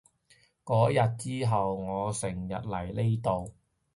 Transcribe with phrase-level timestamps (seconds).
[0.65, 3.53] 嗰日之後，我成日嚟呢度